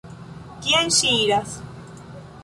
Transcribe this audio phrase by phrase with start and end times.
[0.67, 1.53] Kien ŝi iras?